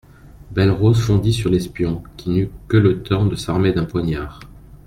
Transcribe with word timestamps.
Belle-Rose 0.51 0.99
fondit 0.99 1.31
sur 1.31 1.51
l'espion, 1.51 2.01
qui 2.17 2.31
n'eut 2.31 2.49
que 2.67 2.75
le 2.77 3.03
temps 3.03 3.27
de 3.27 3.35
s'armer 3.35 3.71
d'un 3.71 3.85
poignard. 3.85 4.39